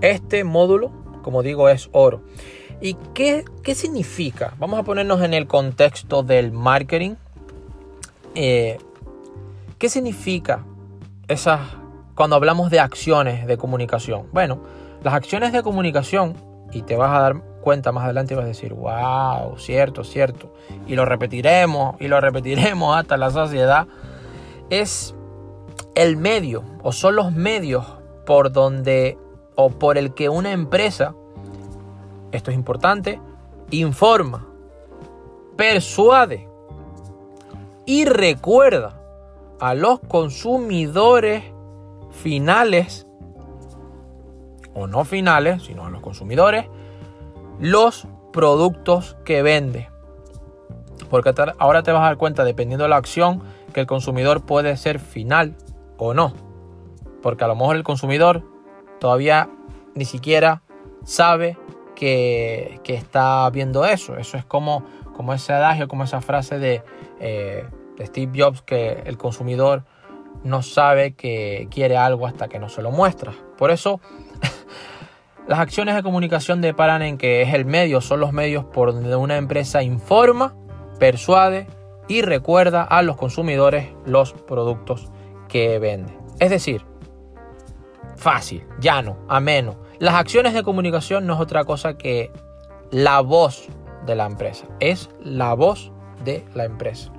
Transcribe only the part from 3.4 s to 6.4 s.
qué significa? Vamos a ponernos en el contexto